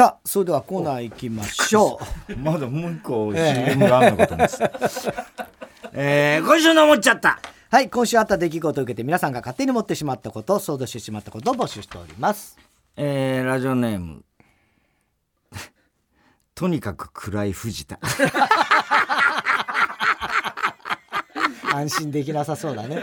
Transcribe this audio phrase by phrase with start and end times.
[0.00, 2.00] さあそれではコーナー行きましょ
[2.30, 4.72] う まだもう一個 CM があるのかと思ってた。
[5.92, 7.38] えー、今週の思っちゃった。
[7.70, 12.56] はい今週あった出来事を受けて皆さんが勝手に持ってしまったこと想像してしまったことを募集しております
[12.96, 14.24] えー、ラジオネーム。
[16.56, 17.98] とにかく暗い藤田。
[21.74, 23.02] 安心できなさそうだね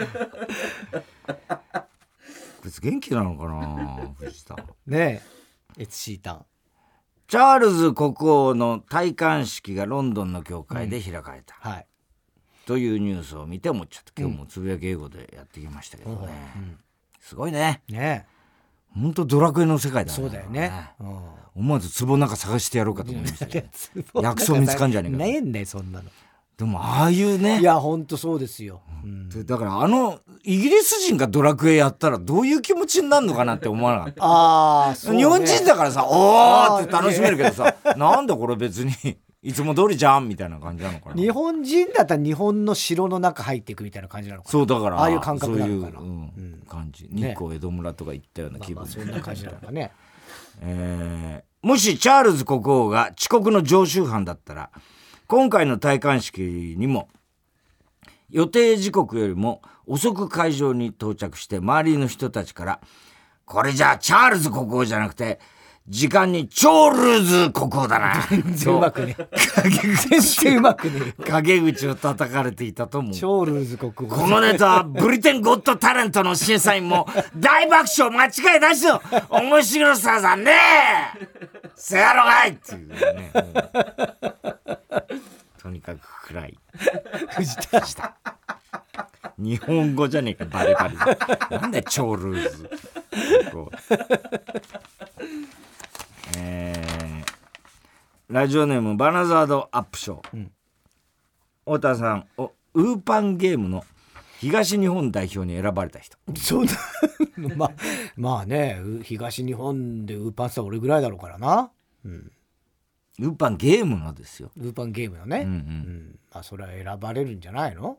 [2.60, 4.56] こいつ元気なのかな藤田。
[4.88, 5.22] ね
[5.78, 6.44] えエツシータン
[7.28, 11.86] チャールズ国王の戴冠式がロンドンの教会で開かれた、はい。
[12.66, 16.28] というニュースを見て思っちゃった今日もつぶやき英語でやってきましたけどね、
[17.20, 17.82] すごいね。
[17.90, 18.26] ね。
[18.94, 20.72] ほんとドラクエの世界えだねそうだよね。
[21.00, 21.20] うん。
[21.54, 24.22] 思わず壺なんか探してやろうかと思いましたけど。
[24.22, 26.08] 薬草見つかんじゃねえかねえんだよそんなの
[26.58, 27.60] でもああいうね。
[27.60, 29.28] いやほんとそうですよ、うん。
[29.28, 34.24] でだからあのイギリス人がドラクエやったらどういう気持ちになるのかなって思わなかった。
[34.24, 38.92] ああね、日本人だからさ「おー!」って楽しめるけどさなんだこれ別に
[39.40, 41.14] いつも通りじゃんみたいな感じなのかな。
[41.14, 44.50] 日本人だったら日本の城の中入っていくみたいな感じなのかな。
[44.50, 45.98] そうだからああいう感覚なのかな。
[46.00, 47.08] そういう、うん感じ。
[47.12, 49.92] 日光江戸村とか行ったような気分、まあそんな感じなのかね。
[50.60, 54.70] えーもしチャールズ国王が遅刻の常習犯だったら
[55.30, 57.10] 今回の戴冠式にも
[58.30, 62.80] 予定時刻よりも遅く会場に到着して周りの人たちから
[63.44, 65.38] 「これじゃあチャールズ国王じゃなくて
[65.86, 69.16] 時間にチョールズ国王だな」全然うまくね
[70.08, 73.12] 全然うまくね陰口を叩かれていたと思う。
[73.12, 74.14] チョールズ国王。
[74.14, 80.54] このネタはブリテンゴッドタレントの審査員も大爆笑間違いなしの面白さだね。
[81.74, 83.32] せやろがいっていうね
[85.58, 86.58] とにかく暗い。
[87.30, 88.16] 藤田した。
[89.36, 90.96] 日本語じゃねえかバリバリ
[91.60, 92.70] なんで超ルーズ。
[93.52, 93.76] こう。
[96.38, 96.98] えー
[98.28, 100.48] ラジオネームバナザードアップショー、
[101.64, 103.86] 太田さんおウーパンゲームの
[104.38, 106.18] 東日本代表に選ばれた人。
[106.36, 106.72] そうだ。
[107.56, 107.72] まあ
[108.16, 111.70] まあねう東日本でウーパンしたら俺ぐらいだろうからな
[113.18, 114.50] ウーパンゲームのですよ。
[114.56, 115.52] ウーパンゲームのね、うんうん。
[115.52, 116.18] うん。
[116.32, 117.98] まあそれは選ばれるんじゃないの、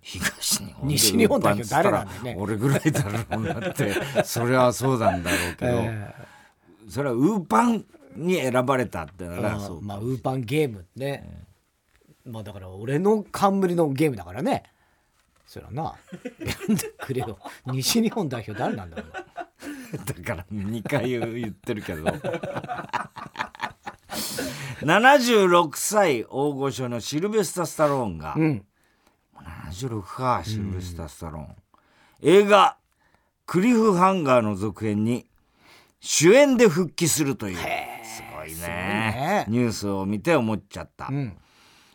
[0.00, 2.36] 東日本で西日本代表誰なんだよね。
[2.38, 4.24] 俺ぐらいだろうなって。
[4.24, 6.14] それはそうなんだろうけど、 え
[6.88, 7.84] それはウーパン
[8.16, 11.46] に選ばれたってなそうまあウーパンゲームね、
[12.24, 14.64] まあだから俺の冠のゲームだからね。
[15.46, 15.94] そりゃな。
[16.66, 17.38] 選んでくれよ。
[17.66, 19.12] 西日本代表誰なんだろう。
[19.12, 19.24] な
[20.04, 22.04] だから2回言ってるけど
[24.80, 28.64] 76歳大御所のシルベスタ・スタローンが、うん。
[29.70, 31.56] 76かシルベスタ・スタローン、
[32.22, 32.76] 映画
[33.46, 35.26] 「クリフハンガー」の続編に
[36.00, 37.56] 主演で復帰するという。
[37.56, 37.62] す
[38.34, 38.60] ごいね。
[38.60, 39.44] ね。
[39.48, 41.36] ニュースを見て思っちゃった、うん。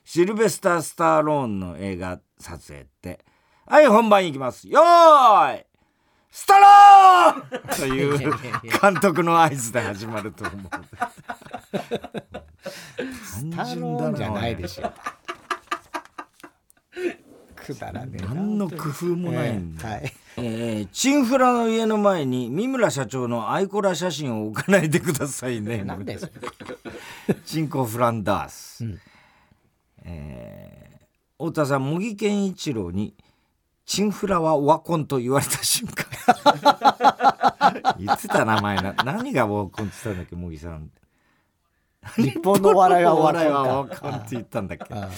[0.06, 3.25] シルベスター・スタローンの映画撮影って。
[3.66, 4.68] はい本番いきます。
[4.68, 5.66] よーい
[6.30, 7.78] スタローン！
[7.78, 8.19] という
[8.81, 10.69] 監督の合図で始まると思う
[13.56, 14.56] タローンじゃない。
[14.56, 14.92] でしょ
[17.56, 25.84] くだらねえな何の工夫もないんだ、ええはいえーチンフラの家の前に三村社長のアイコラ写真を置かないでくださいね。
[25.84, 26.18] なんで
[27.46, 29.00] チンコフランダース、うん。
[30.04, 30.84] えー
[31.40, 33.16] 太田さん茂木健一郎に
[33.86, 36.06] 「チンフラはオワコン」と言われた瞬間。
[38.00, 40.90] 言ってた名前な何がオワコンって言ったんだっけ茂木さん
[42.18, 45.09] 日本のお笑いはお笑いはオおワコンって言ったんだっけ、あ。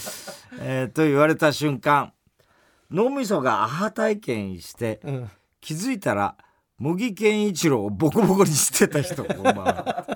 [0.60, 2.12] えーと言われた瞬間
[2.90, 5.30] 脳みそがアハ体験してうん。
[5.60, 6.36] 気づいたら
[6.78, 10.06] 茂木健一郎をボコボコにしてた人こんばんは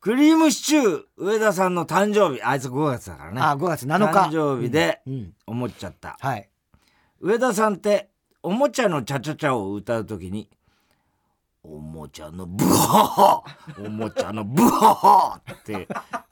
[0.00, 3.40] クリームシチュー上田さんの誕生日あいつ5月だからね。
[3.40, 4.18] あ5月7日。
[4.30, 5.34] 誕生日でうん。
[5.46, 6.48] 思っちゃった、はい。
[7.20, 8.10] 上田さんって
[8.42, 10.50] おもちゃのチャチャチャを歌うときに
[11.64, 13.44] おもちゃのブホホ
[13.78, 15.86] おもちゃのブホホって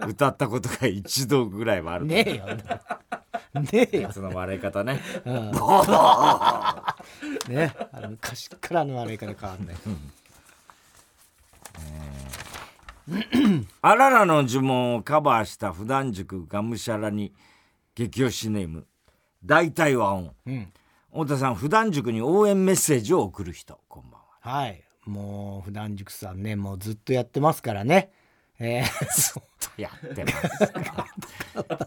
[0.05, 2.47] 歌ったことが一度ぐらいはあるねえよ。
[3.73, 4.13] ねえよ。
[4.13, 5.01] その笑い方ね。
[5.25, 5.51] うん。
[5.53, 5.93] ブホホ
[7.49, 9.77] ねあの昔からの笑い方変わんない。
[13.83, 17.33] あららの呪文をカバーした普段塾がむしゃらに
[17.95, 18.89] 激推しネーム。
[19.45, 20.35] 大体和音。
[20.47, 20.73] うん。
[21.13, 23.79] 太田さん普段塾に応援メッセージを送る人。
[23.89, 24.59] こんばんは。
[24.59, 28.13] はいもう普段塾さんねもうずっとやってますからね。
[28.61, 29.43] えー、そ
[29.77, 31.07] うやってますか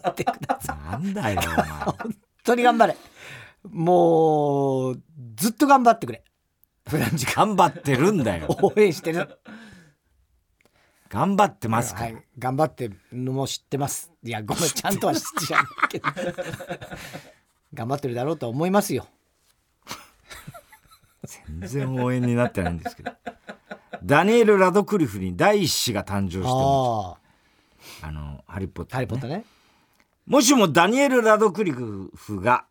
[0.04, 0.92] やってください。
[0.92, 1.66] なんだよお前。
[1.66, 2.98] 本当に頑張れ。
[3.70, 5.02] もう
[5.36, 6.24] ずっと頑張ってくれ。
[6.88, 7.34] 普段塾。
[7.34, 8.48] 頑張ってるんだよ。
[8.62, 9.40] 応援してる。
[11.10, 14.12] 頑張ってますはい、頑張ってるのも知ってます。
[14.24, 16.06] いやごめんちゃんとは知ってないけど。
[17.74, 19.08] 頑張ってるだろうと思いますよ
[21.26, 23.12] 全然応援になってないんですけど。
[24.04, 27.18] ダニエル・ラドクリフに第一子が誕生しても
[28.02, 29.46] ああのハリー・ポッあター、ね、ハリー・ポッターね。
[30.26, 32.12] もしもダニエル・ラドクリフ
[32.42, 32.66] が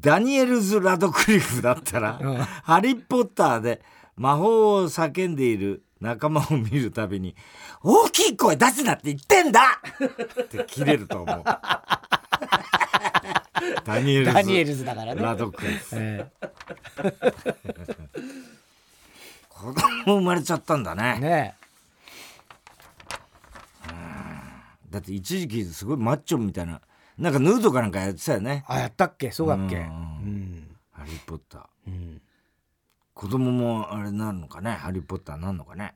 [0.00, 2.36] ダニエルズ・ラドクリフだったら、うん。
[2.36, 3.82] ハリー・ポッターで
[4.16, 7.34] 魔法を叫んでいる仲間を見るたびに
[7.82, 9.80] 「大きい声出すなって言ってんだ!」
[10.42, 11.44] って切れると思う
[13.84, 15.22] ダニエルズ・ダニエルズだからね。
[15.22, 16.30] ラドクリフえ
[19.48, 20.96] 子供生まれちゃったんだえ。
[20.96, 21.54] ねね
[24.90, 26.80] だって一時期すごいマッチョみたいな
[27.18, 28.64] なんかヌードかなんかやってたよね。
[28.68, 29.30] あやったっけ？
[29.32, 29.76] そうだっけ？
[29.76, 29.86] ううん。
[29.86, 31.66] ん、ハリー・ポッター。
[31.88, 32.22] うん、
[33.12, 34.70] 子供もあれなるのかね？
[34.72, 35.94] ハリー・ポッターなんのかね？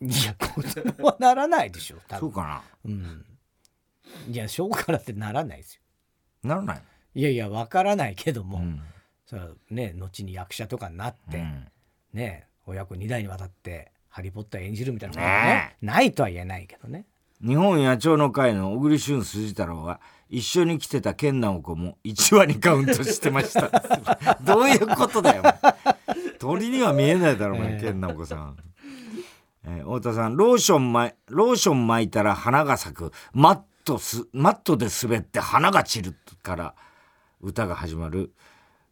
[0.00, 2.20] いや子供はならないでしょ多分。
[2.20, 2.62] そうかな？
[2.84, 3.26] うん。
[4.28, 5.82] いや小からってならないですよ
[6.46, 6.82] ならない
[7.14, 8.80] いやいやわからないけども、うん。
[9.26, 11.68] それはね後に役者とかになって、うん。
[12.12, 17.06] ね親子2代にわたって「ハリー・ポッター」演じるみたいなことはねねないとは言えないけどね。
[17.40, 20.00] 日本野鳥の会の小栗旬筋太郎は
[20.30, 23.70] 一緒に来てた健直子も1話にカウントしてました。
[24.42, 25.42] どういうことだよ
[26.38, 27.80] 鳥には見えないだろお前ええ。
[27.80, 28.56] 健直子さん、
[29.64, 30.92] えー太田さんローション
[31.28, 33.12] ローション巻いたら花が咲く。
[33.32, 36.74] マットすマットで滑って花が散るから
[37.40, 38.32] 歌が始まる。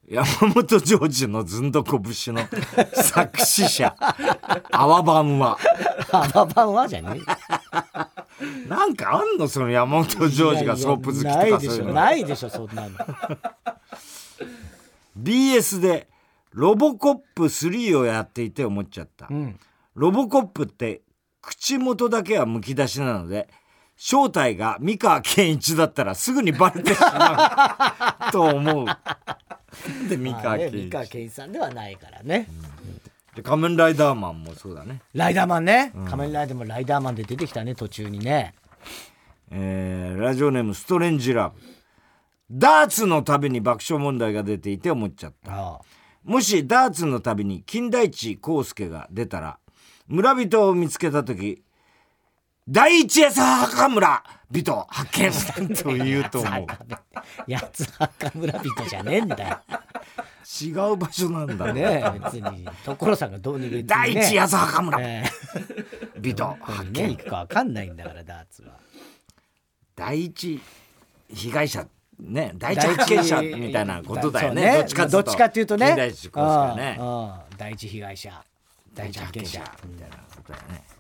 [0.09, 2.43] 山本譲二のずんどこ節の
[2.93, 3.95] 作詞者。
[4.71, 5.57] 阿波版は
[6.13, 7.21] 「アババンは」じゃね
[8.69, 11.95] なんかあんのその山本譲二がソープ好きとないでしょかそういうの。
[11.95, 12.99] ないでしょそんなの。
[15.19, 16.09] BS で
[16.51, 19.59] ロボコップ3をやっていて思っちゃった、うん。
[19.95, 21.03] ロボコップって
[21.41, 23.49] 口元だけはむき出しなので
[24.05, 28.87] 正体が三河健一だったらすぐにバレてしまうと思う。
[30.11, 32.49] で三河健一、三河健一さんではないからね、
[33.37, 35.03] で仮面ライダーマンもそうだね。
[35.15, 38.55] ライダーマンね、仮面ライダーもライダーマンで出てきたね途中にね。
[39.53, 41.61] えーラジオネームストレンジラブ。
[42.51, 45.53] ダーツのたびに爆笑問題が出ていて思っちゃった。
[45.53, 45.81] ああ。
[46.25, 49.61] もしダーツの旅に金田一耕助が出たら
[50.09, 51.63] 村人を見つけた時
[52.69, 54.87] 第一安墓村人。
[54.89, 56.67] 発見と言うと思う
[57.53, 58.89] 八つ墓村人。
[58.89, 59.59] じゃねえんだよ
[60.63, 61.73] 違う場所なんだ。
[61.73, 63.83] ね別に所さんがどうにね。
[63.85, 65.25] 第一安墓村え
[66.21, 68.75] 人え発ね見行くか分かんないんだからダーツは
[69.97, 70.61] 第一
[71.35, 71.87] 被害者
[72.21, 72.53] ね。
[72.55, 74.75] 第一発見者みたいなことだよね。
[74.75, 75.97] どっちかどっちかっていうとね。
[75.97, 76.11] 第
[77.73, 78.45] 一被害者。
[78.95, 79.61] 第一発見者。
[79.85, 80.85] みたいなことだよね。
[80.89, 80.92] あ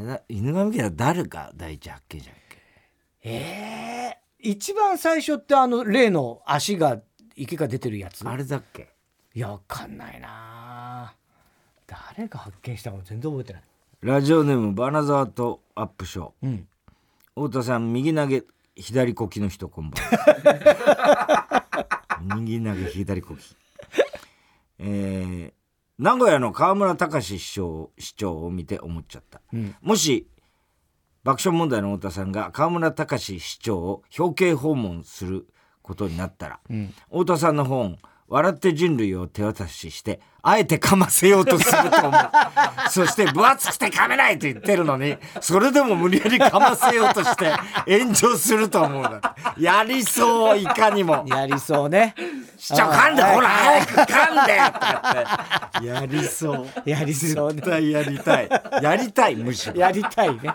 [0.00, 2.58] れだ犬神家は誰か第一発見者だっけ？
[3.22, 7.00] ええ一番最初ってあの例の足が
[7.36, 8.26] 池が出てるやつ？
[8.28, 8.88] あれだっけ？
[9.34, 11.14] いや分かんないな。
[11.86, 13.62] 誰が発見したかも全然覚えてない。
[14.00, 16.32] ラジオネームバナザーとアップショー。
[16.42, 16.66] うん。
[17.34, 18.44] 太田さん右投げ
[18.76, 21.64] 左こきの人こんばんは。
[22.36, 23.56] 右投げ左こき。
[24.78, 25.59] えー
[26.00, 29.74] 名古屋の河村隆市長市長を見て思っちゃった、うん。
[29.82, 30.30] もし
[31.24, 35.46] 爆笑問題の太田さんが河村隆市長を表敬訪問する
[35.82, 36.94] ことになったら、うん。
[37.10, 37.98] 太田さんの本
[38.30, 42.30] 「笑って人類」を手渡ししてあえて噛ませようとすると思う。
[42.90, 47.52] そして分厚くて噛めないと言ってるのにそれでも無理やり噛ませようとして
[47.86, 49.20] 炎上すると思う
[49.58, 51.24] やりそういかにも。
[51.26, 52.14] やりそうね
[52.56, 54.58] 「市長噛んでほら早く噛んで!」
[55.78, 56.66] ってやりそう。
[56.84, 57.54] やりそうね。
[57.56, 58.48] 絶対やりたい。
[58.82, 59.74] やりたいむしろ。
[59.76, 60.40] やりたいね。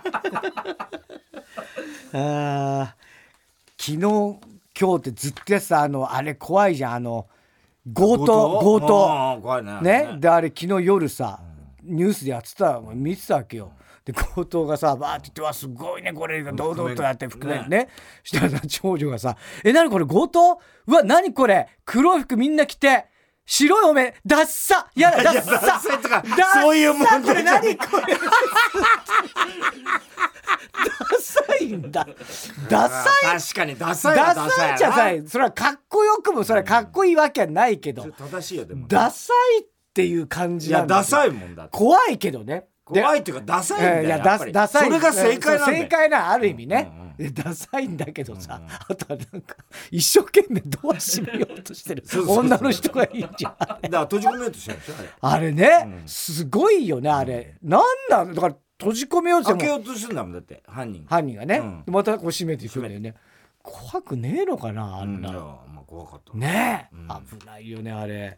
[2.14, 2.88] あー。
[3.78, 3.98] 昨日
[4.80, 6.94] 今日ってずっとやってたあのあれ怖いじゃん。
[6.96, 7.28] あの
[7.94, 8.60] 強盗？
[8.62, 9.62] 強盗。
[9.62, 9.82] ね。
[9.82, 10.18] ね？
[10.20, 11.40] であれ昨日夜さ
[11.84, 13.72] ニュースでやってた見てたわけよ。
[14.04, 17.90] で強盗がさバーって言って「わすごいねこれが堂々とやって覆面ね。
[18.24, 20.60] したらさ長女がさ「え何これ強盗？
[20.88, 21.68] うわ何これ？
[21.86, 23.08] 黒い服みんな着て
[23.46, 25.52] 白いお面ダッサやだダッサ。
[25.52, 28.14] ダッサとかダッサそういう問題これ何これ。
[28.16, 28.20] ダ
[31.20, 32.08] サいんだ。
[32.70, 33.40] ダサい。
[33.40, 35.28] 確かにダサいはダダサいじゃない。
[35.28, 38.88] それはかっこよくもそれはかっこいいわけはないけど正しいよでも。
[38.88, 42.66] ダサいっていう感いじなんだやダサいもんだ怖いけどね。
[42.92, 44.86] で怖いっていうかダサいんだよえーいやダダサい。
[44.86, 49.56] それが正解なんだ正解なある意味ね、うんうんでダサいんだけどさ、あとはなんか
[49.92, 52.04] 一生懸命ドア閉めようとしてる。
[52.28, 53.56] 女の人がいいじゃん。
[53.60, 55.10] だから閉じ込めようとしてるんでしょあれ。
[55.22, 58.34] あれね、すごいよねあれ、なんなん？
[58.34, 61.10] だから閉じ込めようとしても開けようとしてんだもんだって犯人が。
[61.10, 61.94] 犯人がね、うん。
[61.94, 63.14] またこう閉めていくんだよね。
[63.64, 66.38] 怖くねえのかなあうんんな、まあ怖かった。
[66.38, 66.96] ねえ、
[67.40, 68.38] 危ないよねあれ。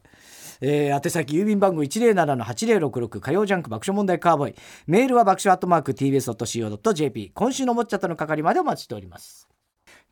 [0.62, 4.56] えー、宛先郵便番号107-8066火曜ジャンク爆笑問題カーボーイ。
[4.88, 9.48] メールは爆笑アットマーク TBS.CO.JP 今週のもっちゃったの係までお待ちしております。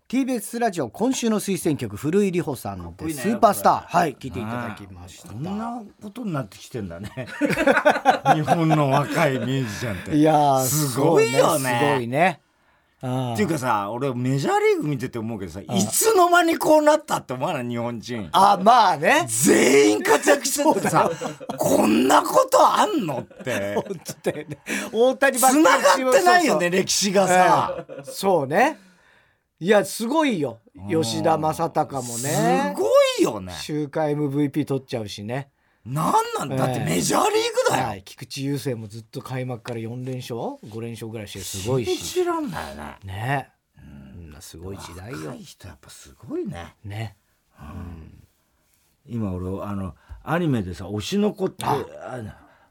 [0.07, 3.97] TBS ラジオ今週の推薦曲古井里穂さんでスーパースター。
[3.97, 5.29] はい聞いていただきました。
[5.29, 7.09] こんなことになってきてんだね。
[8.35, 10.15] 日本の若いミュージシャンって。
[10.15, 11.79] いやーすごいよね。
[11.81, 12.39] すごいね。
[12.39, 12.44] うん
[13.33, 18.29] っていうかさ俺メジャーリーグ見てて思うけどさいつの間にこうなったって思わない日本人？
[18.31, 19.25] あまあね。
[19.27, 21.09] 全員活躍しててさ
[21.57, 23.75] こんなことあんのって。
[23.75, 23.83] 本
[24.23, 24.57] 当だよね。
[24.91, 27.75] 大谷繋がってないよね歴史がさ。
[27.89, 28.03] ええ。
[28.03, 28.79] そうね。
[29.59, 30.59] いやすごいよ。
[30.89, 33.53] 吉田正尚もすねごいよね。
[33.53, 35.49] 週間 MVP 取っちゃうしね
[35.85, 36.57] なんなん？
[36.57, 37.31] だってメジャーリー
[37.65, 37.87] グだよ。
[37.89, 38.01] はい。
[38.03, 41.97] 菊池雄星もずっと開幕から4連勝？5連勝ぐらいしてすごいし。
[41.97, 42.97] 知らんだよね。
[43.03, 43.49] ね。
[43.77, 45.17] うんすごい時代よ。
[45.19, 46.75] 若い人やっぱすごいね。
[46.83, 47.15] ね。
[49.07, 51.77] 今俺あのアニメでさ推しの子ってあ。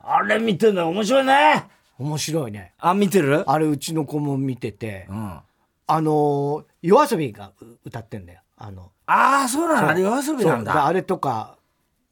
[0.00, 1.64] あれ見てんの面白いね。
[1.98, 2.72] 面白いね。
[2.78, 3.48] あ見てる？
[3.48, 5.26] あれうちの子も見ててうん。
[5.30, 5.42] あ
[5.86, 8.40] あのー夜遊びがう歌ってんだよ。
[8.56, 8.90] あの。
[9.06, 9.88] あーそうなの？
[9.88, 10.84] あれ夜遊びなんだ。
[10.84, 11.56] あれとか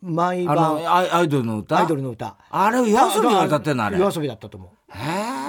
[0.03, 1.79] 毎あ晩のアイドルの歌？
[1.79, 2.37] アイドルの歌。
[2.51, 3.99] あれ夜遊びが歌ってんのあれ。
[3.99, 4.93] 夜遊びだったと思う。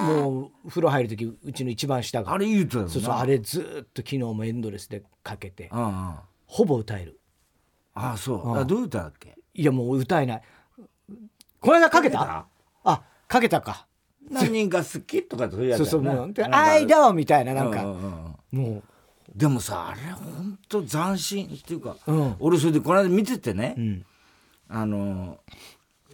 [0.04, 2.32] もう風呂入る時うちの一番下が。
[2.32, 2.92] あれ言うとだよな。
[2.92, 5.86] そうそうあれずーっと昨日もエンドレスでかけてうんうん。
[5.86, 7.18] あほぼ歌える。
[7.94, 8.56] あそう。
[8.56, 9.36] あどういう歌だっけ？
[9.54, 10.42] いやもう歌えない。
[11.60, 12.46] この間かけた？
[12.84, 13.86] あかけたか。
[14.30, 17.84] 何人が好きとかそういうやつそうそうもうでだよななんかアイドみたいななんか。
[17.84, 18.74] うんうんうん。
[18.74, 18.82] も
[19.34, 22.36] でもさあれ本当斬新っていうか、うん。
[22.38, 24.06] 俺それでこの間見ててね、ううん
[24.68, 25.38] あの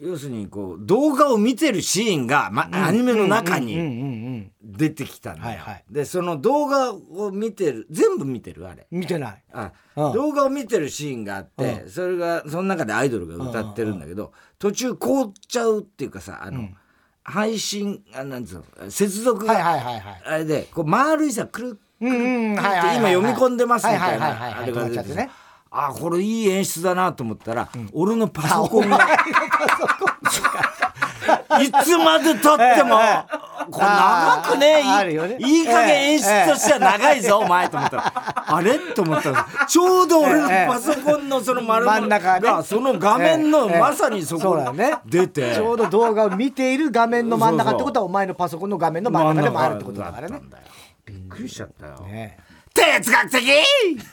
[0.01, 8.87] 要するにこう動画を見てるシーンが、まアニメの中にうん出てきたんだよ、でその動画を見てる全部見てるあれ。
[8.91, 9.43] 見てない。
[9.53, 10.13] あ、うん。
[10.15, 16.71] 動画を見てるシーンがあって、それがその中でアイドルが歌ってるんだけど、途中凍っちゃうっていうかさあの、
[17.23, 20.23] 配信あなんつうの接続が、はいはいはいはい。
[20.25, 25.31] あれでこう丸いさくるうんうんって今読み込んでますみたいなあれが出てて止まっちゃってね
[25.71, 28.99] あこれいい演出だなと思ったら、俺のパソコンが
[31.61, 33.25] いつまでたっても、え
[33.71, 34.81] これ長くね
[35.39, 38.13] いい加減演出としては長いぞ、お前と思ったら。
[38.53, 38.79] あれ？
[38.79, 42.49] と思ったらちょうど俺のパソコンのその丸真ん中ね。
[42.49, 44.59] がその画面のええまさにそこ
[45.07, 50.41] 出てちょうど動画を見ている画面の真ん中ってことはお前のパソコンの画面の真ん中でもあるってことだからね。
[51.05, 52.39] びっくりしちゃったよ、ね
[52.75, 53.41] 哲学的？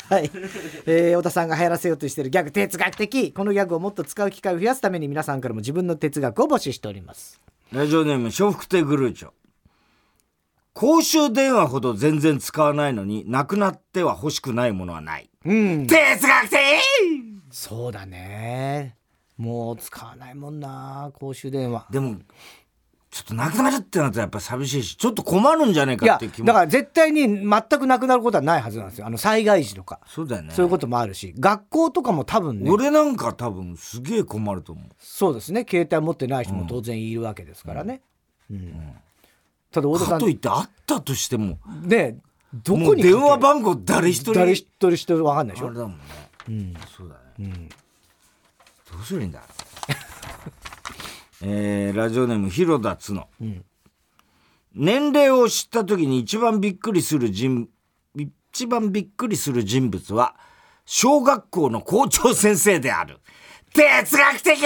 [0.09, 0.31] はい、
[0.85, 3.31] えー、太田さんが流行らせようとしているギャグ哲学的。
[3.31, 7.39] このギャグをもっと使う機会を増やすために皆さんからも自分の哲学を募集しております。
[7.71, 9.29] ラジオネーム笑福亭グルーチョ。
[10.73, 15.29] 公衆電話ほど全然使わないのになくなっては欲しくないものはない。
[15.45, 15.87] うん。
[15.87, 16.57] 哲学的？
[17.51, 18.95] そうだね。
[19.37, 21.87] もう使わないもんな公衆電話。
[21.91, 22.17] でも
[23.17, 26.45] ちょっとなくなるってなったらやっぱ寂しいしちょっと困るんじゃないいやかっていう気も。
[26.45, 29.07] だから絶対に全くなくなることはないはずなんですよ。
[29.07, 29.99] あの災害時とか。
[30.05, 30.53] そうだよね。
[30.53, 31.33] そういうこともあるし。
[31.39, 32.69] 学校とかも多分ね。
[32.69, 34.85] 俺なんか多分すげえ困ると思う。
[34.99, 35.65] そうですね。
[35.67, 38.01] 携帯持ってない人も当然いるわけですからね、
[38.51, 38.93] うん。
[39.71, 40.13] ただ太田さん。
[40.15, 41.57] かといってあったとしても。
[41.83, 42.19] ね
[42.53, 44.33] どこに電話番号誰一人？
[44.33, 45.67] 誰一人一人分かんないでしょ。
[45.67, 46.03] あれだもんね。
[46.47, 46.73] うん。
[46.95, 47.69] そうだね、
[48.91, 49.41] どうすりゃいいんだ？
[51.43, 53.63] えーラジオネーム広田つの、ん。
[54.73, 57.67] 年齢を知った時に一番びっくりする人
[58.15, 60.35] 一番びっくりする人物は
[60.85, 63.19] 小学校の校長先生である。
[63.73, 64.57] 哲学的！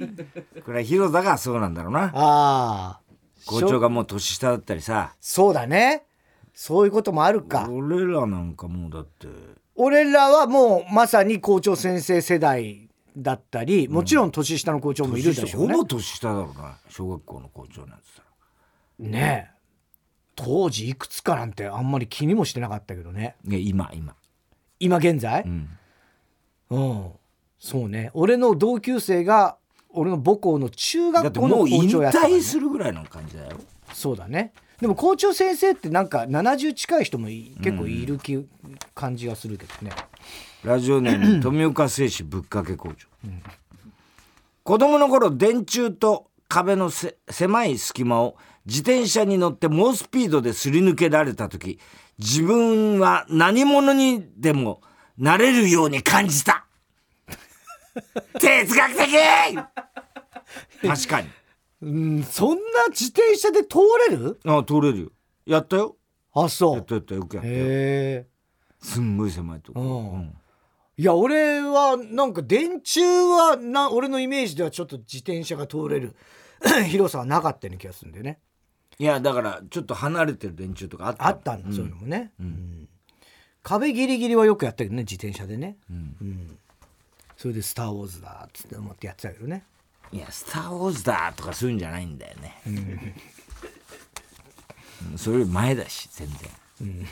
[0.64, 2.04] これは広田がそうなんだろうな。
[2.04, 3.00] ああ
[3.44, 5.14] 校長がもう年下だったりさ。
[5.20, 6.04] そうだね。
[6.54, 7.68] そういうこともあるか。
[7.70, 9.28] 俺らなんかもうだって。
[9.74, 12.85] 俺らはもうまさに校長先生世代
[13.16, 15.74] だったりもちろん年下の校長もいるでしょうね。
[15.74, 18.22] ほぼ年下だろうな小学校の校長なんてさ
[18.98, 19.56] ねえ。
[20.34, 23.36] 当時いくつかなんてあんまり気にもしてなかったけどね。
[23.48, 24.14] いや今今。
[24.78, 25.42] 今現在？
[25.42, 25.68] うん。
[26.68, 27.10] うん、
[27.58, 28.10] そうね。
[28.12, 29.56] 俺の同級生が
[29.90, 33.56] 俺の母校の中学校の校長やったから、ね退、するぐらいの感じだよ。
[33.92, 34.52] そうだね。
[34.80, 38.46] でも校長先生ってなんか70近い人もい結構いる気、
[38.94, 39.90] 感じがするけどね
[40.64, 42.94] ラジオネーム富岡製紙ぶっかけ工場、
[44.64, 51.78] 子供の頃電柱と壁の狭い隙間を自転車に乗って猛スピードですり抜けられた時
[52.18, 54.80] 自分は何者にでも
[55.18, 56.66] なれるように感じた。
[58.38, 59.54] 哲学的！
[60.82, 61.28] 確かに。
[61.82, 61.86] う
[62.18, 63.78] んそんな自転車で通
[64.10, 64.40] れる？
[64.44, 65.10] あ通れるよ。
[65.46, 65.96] やったよ。
[66.34, 66.74] あそう。
[66.76, 68.24] やったやったよくやったよ。
[68.82, 70.34] すんごい狭いとこ、うん
[70.98, 76.16] いや俺はなんか電柱はな俺のイメージではちょっと自転車が通れる。
[76.88, 78.40] 広さはなかったような気がするんだよね。
[78.98, 81.26] いやだからちょっと離れてる電柱とかあった。
[81.26, 82.88] あったんだ、そういうのもね、うん。
[83.62, 86.58] 壁ギリギリはよくやったけどね自転車でね、うん。
[87.36, 89.64] それで「スター・ウォーズだ」っつって思ってやってたけどね。
[90.12, 92.70] いや「スター・ウォーズだ」とかそういうんじゃないんだよね、う
[95.14, 95.18] ん。
[95.18, 96.26] それより前だし全
[96.80, 97.06] 然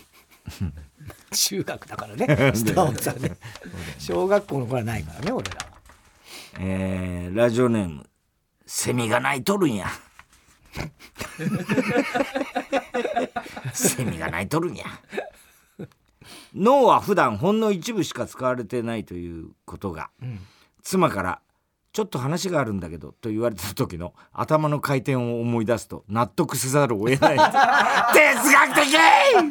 [1.31, 2.27] 中学だからね。
[2.55, 3.37] スター・ウォーズはね。
[3.99, 5.67] 小学校の頃はないからね俺らは。
[6.61, 8.09] えーラジオネーム
[8.67, 9.89] 「セミが鳴いとるんや」
[13.73, 14.85] セミが鳴いとるんや。
[16.55, 20.11] 脳は普段ほんの一部しか使われてないということが、
[20.83, 21.41] 妻から
[21.93, 27.37] 「ちょっと話があるんだけど」と言われた時の頭の回転を思い出すと納得せざるを得ない。
[28.15, 28.95] 哲学的！
[29.39, 29.49] うん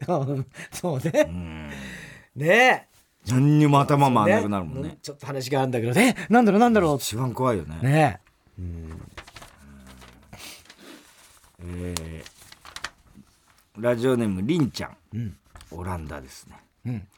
[0.72, 1.70] そうね。
[2.36, 2.88] ね。
[3.26, 4.98] 何にも頭回えんなくなるもんね。
[5.00, 5.92] ちょっと話があるんだけど。
[5.92, 6.96] ねなんだろうなんだろう。
[6.96, 7.78] 一番怖いよね。
[7.82, 8.20] ね。
[11.60, 12.34] えー
[13.78, 15.36] ラジオネームりんちゃん、
[15.72, 16.46] オランダです
[16.84, 17.08] ね、ん。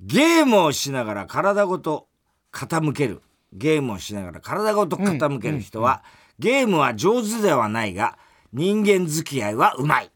[0.00, 2.08] ゲームをしながら体ごと
[2.50, 3.20] 傾ける。
[3.52, 6.02] ゲームをしながら体ごと傾ける人は、
[6.38, 8.16] ゲームは上手ではないが
[8.54, 10.10] 人間付き合いはうまい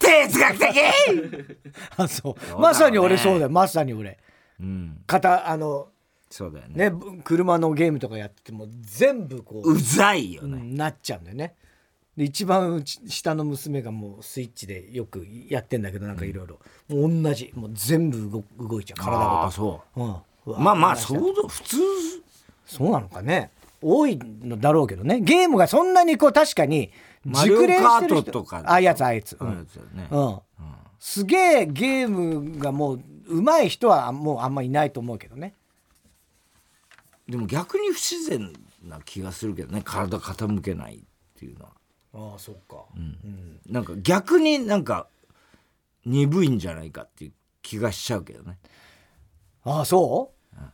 [0.00, 0.74] 哲学的！
[1.96, 2.60] あそう。
[2.60, 3.50] まさに俺そうだよ。
[3.50, 4.18] まさに俺。
[4.58, 5.02] うん。
[5.06, 5.88] 肩あの
[6.30, 6.84] そうだよね。
[6.84, 11.54] ねぶ車のゲームとかやってても全部こううざいよね、うんなっちゃうんだよね。
[12.16, 16.58] で一番下の娘がもうスイッチでよくやってんだけどなんかいろいろ。
[16.88, 17.52] 同じ。
[17.54, 19.02] もう全部動動いちゃう。
[19.02, 20.00] 体ああごとそう。
[20.02, 20.04] う
[20.60, 20.64] ん。
[20.64, 21.76] まあまあーそうだ普通。
[22.64, 23.50] そうなのかね。
[23.82, 25.20] 多いのだろうけどね。
[25.20, 26.90] ゲームがそんなにこう確かに
[27.24, 28.22] マリオカー人。
[28.22, 30.38] トとかああいうやつああいうやつ、うん。
[30.98, 35.54] すげえゲームがもう上手い人はもうあんまいないと思うけどね。
[37.28, 38.52] でも逆に不自然
[38.82, 39.82] な気がするけどね。
[39.84, 41.00] 体傾けないっ
[41.38, 41.70] ていうのは。
[42.12, 42.86] ああそっか、
[43.66, 45.06] なんか逆になんか
[46.04, 48.58] 鈍いんじゃないかっていう気がしちゃうけどね。
[49.62, 50.32] ああそ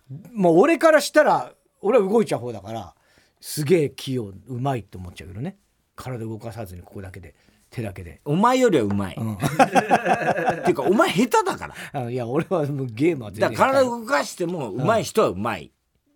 [0.09, 2.95] う、もう俺からしたら俺は動いちゃう方だから
[3.39, 5.59] すげえ器用うまいって思っちゃうけどね
[5.97, 7.35] 体動かさずにここだけで
[7.71, 8.21] 手だけで。
[8.25, 11.75] お前よりはうまい、 っていうかお前下手だから。
[12.05, 15.73] あいや俺はもうゲームはだ全然から体動かしてもうまい人はうまい、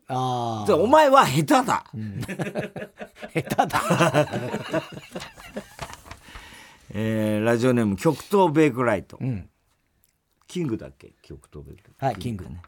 [0.06, 1.84] あでお前は下手だ、あ
[3.34, 4.28] 下手だ。
[6.92, 9.48] えーラジオネーム極東ベイクライト、ん。
[10.46, 11.12] キングだっけ？
[11.22, 12.06] 極東ベイクライト。
[12.06, 12.60] はいキングね。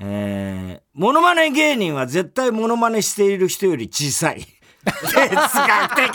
[0.00, 4.46] えー、モノマネ芸人は絶対モノマネしている人より小さい
[4.90, 6.14] 哲学的。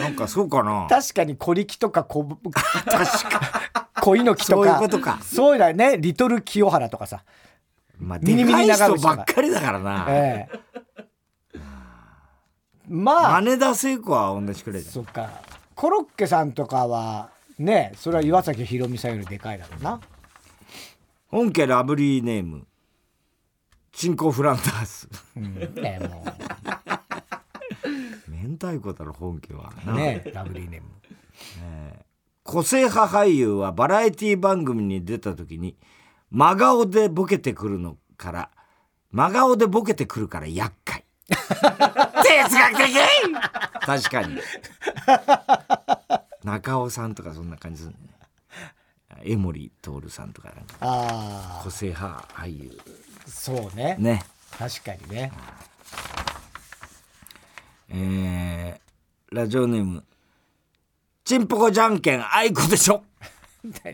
[0.00, 0.86] なんかそうかな。
[0.88, 4.62] 確かに小力とか小 確か小猪木とか。
[4.62, 5.18] そういうことか。
[5.22, 5.96] そうだよね。
[5.98, 7.24] リトル清原とかさ。
[7.98, 11.58] まあでかい人ばっかりだからな、ええ。
[12.88, 13.34] まあ。
[13.36, 15.30] 羽田聖子は同じくらいだそっか。
[15.74, 20.00] コロッケさんとかはねそれは岩崎宏美さんよりでかいだろうな。
[21.28, 22.66] 本家ラブリーネーム
[23.96, 26.22] チンコフランダースねも
[28.28, 29.72] 明太子だろ本家は。
[29.86, 30.88] うねラブリーネーム。
[32.42, 35.78] 個性派俳優はバラエティ番組に出た時に
[36.30, 38.50] 真顔でボケてくるのから
[39.12, 41.06] 真顔でボケてくるから厄介。
[41.26, 42.94] 哲学的！
[43.80, 44.38] 確かに。
[46.44, 47.98] 中尾さんとかそんな感じするね。
[49.24, 50.76] 江森徹さんとかなんか。
[50.80, 52.78] あ個性派俳優。
[52.84, 53.96] あそうね。
[53.98, 54.22] ね。
[54.58, 55.32] 確かにね。
[57.88, 60.04] えー、ラジオネーム
[61.24, 63.04] チンポコじゃんけんあいこでしょ。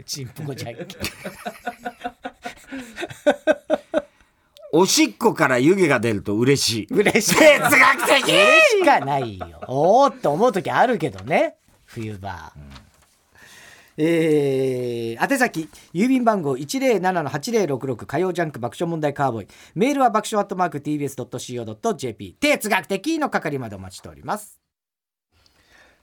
[0.07, 0.87] チンポコじゃんけん。
[4.73, 6.87] おしっこから湯気が出ると嬉しい。
[6.90, 7.35] 嬉しい。
[7.37, 8.33] 哲学的。
[8.33, 9.61] 嬉しかないよ。
[9.68, 11.57] おおって思う時あるけどね。
[11.85, 12.53] 冬場、
[13.96, 19.48] えー、宛先、郵便番号107-8066火曜ジャンク爆笑問題カーボーイ。
[19.74, 22.37] メールは爆笑アットマーク tbs.co.jp。
[22.40, 24.61] 哲学的の係までお待ちしております。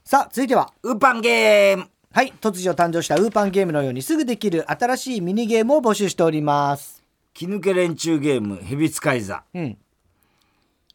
[0.04, 7.04] さあ、続いては、ウーパンゲームはい、突如誕生したウーパンゲームのようにすぐできる新しいミニゲームを募集しております。
[7.32, 9.44] 気抜け連中ゲーム、ヘビ使い座。
[9.54, 9.78] うん。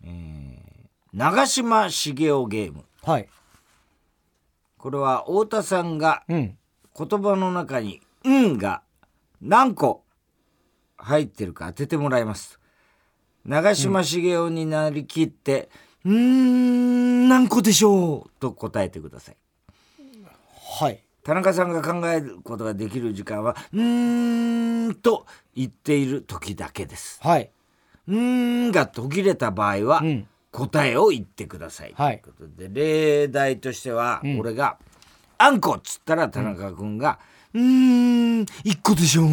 [0.03, 2.83] えー、長嶋茂雄ゲーム。
[3.03, 3.29] はい。
[4.77, 6.57] これは太田さんが、うん。
[6.97, 8.81] 言葉の中に「ん」が
[9.41, 10.03] 何個
[10.97, 12.59] 入ってるか当ててもらいます。
[13.45, 15.69] 長嶋茂雄になりきって
[16.05, 19.37] 「うん、ん何個でしょう?」と答えてください。
[20.79, 21.01] はい。
[21.23, 27.19] 田中さんが考えることができる時間は「うーん」と言っている時だけです。
[27.21, 27.51] はい。
[28.07, 28.15] 「うー
[28.69, 30.01] ん」が途切れた場合は、
[30.51, 31.93] 答えを言ってください。
[31.97, 34.77] はい、ということで例題としては、うん、俺が
[35.37, 37.19] 「あんこっつったら田中君が
[37.53, 39.23] 「うん一個でしょ」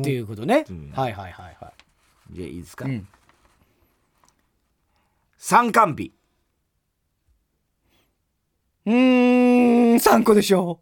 [0.00, 1.72] っていうことね、はいはいはいは
[2.30, 2.34] い。
[2.34, 2.84] じゃいいですか、
[5.38, 6.12] 三ん、参日。
[8.86, 8.94] うん
[9.96, 10.80] 3個でしょ。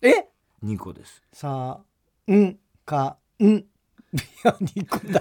[0.00, 0.28] え
[0.64, 1.22] ？2個です。
[1.32, 1.84] さあ
[2.26, 3.50] うんかうん。
[3.56, 3.64] い
[4.44, 5.20] や2個だ。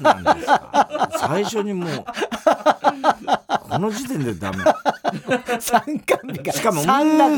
[0.00, 1.10] なんですか？
[1.18, 2.04] 最初にもう。
[3.70, 4.58] あの時点でダメ。
[5.60, 6.88] 三冠日しかも「うん」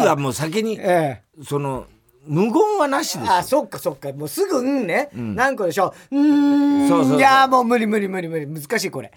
[0.00, 1.86] はもう先に、ええ、その
[2.26, 4.12] 無言はなしですあそっかそっか。
[4.12, 7.10] もうすぐ「うんね」うん、何個でしょう「うん」そうそう。
[7.10, 9.10] そういやもう無理無理無理無理難しいこれ。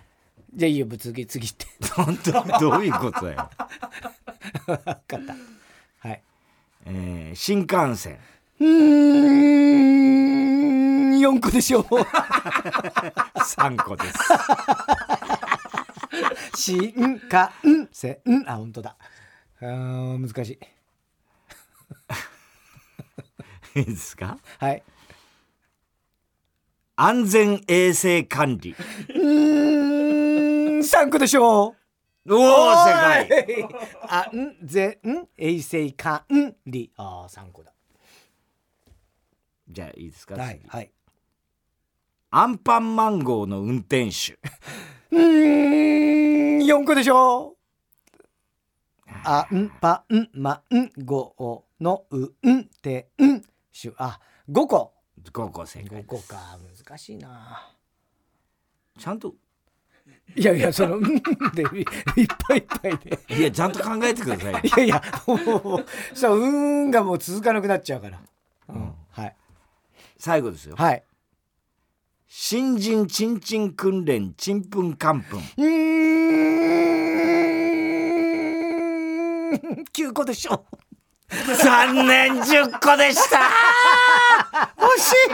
[0.55, 1.65] じゃあいいよ次次って。
[1.95, 3.49] 本当どういうことだよ。
[4.65, 5.17] 分かった。
[6.07, 6.21] はい。
[6.85, 8.17] えー、新幹線。
[8.59, 10.03] うん
[11.23, 11.79] 4個でしょ。
[11.79, 11.83] う
[13.39, 14.19] 3個です。
[16.55, 18.19] 新幹線。
[18.47, 18.95] あ本当だ。
[19.61, 19.65] あ
[20.19, 20.59] 難しい。
[23.79, 24.37] いいですか？
[24.59, 24.83] はい。
[26.95, 28.75] 安全衛生管理。
[29.09, 31.75] うん3個でしょ
[32.25, 32.33] う。
[32.35, 32.93] おお正
[33.27, 33.67] 解。
[34.07, 34.97] 安全
[35.37, 36.23] 衛生管
[36.65, 36.91] 理。
[36.97, 37.73] ああ3個だ。
[39.69, 40.35] じゃあいいですか？
[40.35, 40.91] はい、はい。
[42.35, 44.39] アンパンマン号の運転手。
[45.11, 47.55] うーん、4個でしょ？
[49.23, 54.19] あんぱんまんごのうんってんしゅあ
[54.49, 54.93] 5個。
[55.31, 56.57] 5個正解個か。
[56.87, 57.71] 難しいな。
[58.97, 59.35] ちゃんと。
[60.35, 61.03] いやいやその「うん」
[61.53, 61.85] でいっ
[62.47, 63.19] ぱいいっぱいで。
[63.37, 64.61] いやちゃんと考えてください。
[64.63, 65.35] いやいやも
[65.75, 66.47] うそう「う
[66.87, 68.19] ん」がもう続かなくなっちゃうから、
[68.69, 69.35] うん、はい。
[70.17, 70.75] 最後ですよ。
[70.75, 71.03] はい。
[72.35, 75.39] 新人ちんちん訓練ちんぷんかんぷん。
[75.39, 75.73] うん
[79.93, 80.65] 9個でしょ。
[81.29, 83.37] 残念10個でした。
[84.77, 85.33] 惜しい。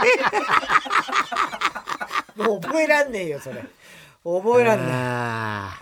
[2.37, 3.63] 覚えらんねえよそれ。
[4.21, 4.91] 覚えらんね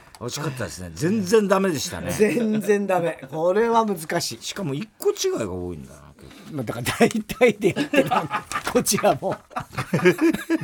[0.03, 0.06] え。
[0.19, 0.91] 惜しかったですね。
[0.93, 2.11] 全然ダメでしたね。
[2.11, 3.19] 全然ダメ。
[3.29, 4.41] これは難しい。
[4.41, 6.07] しかも1個違いが多いんだな
[6.51, 8.09] まあ、だから大体でやってる
[8.71, 9.35] こちらも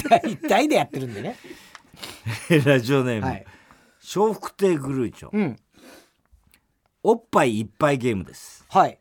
[0.10, 1.38] 大体でやってるんでね。
[2.66, 3.46] ラジオネーム、はい、
[4.16, 5.58] 笑福亭グルーチョ、うん、
[7.04, 8.66] おっぱいいっぱいゲームです。
[8.70, 8.98] はい。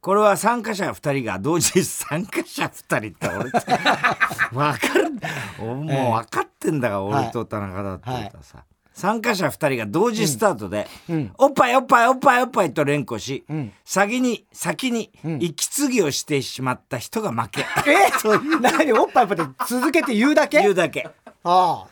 [0.00, 3.58] これは参加者2人が同時に参加者2人って俺って。
[4.52, 5.10] 分かる。
[5.58, 8.22] もう分かってんだが、俺と田中だってさ、はい。
[8.22, 8.73] はい。
[8.94, 18.92] 参加者2人が同時スタートで、うん、おっぱいおっぱいおっぱいおっぱいと連呼し、うん、先に先に息継ぎをしてしまった人が負け、 うん、えー、何？
[18.92, 20.62] おっぱいおっぱいって続けて言うだけ？
[20.62, 21.08] 言うだけ。
[21.42, 21.86] ああ。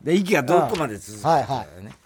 [0.00, 2.05] で息がどこまで続くかだよね、はいはい。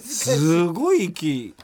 [0.00, 1.54] すごい息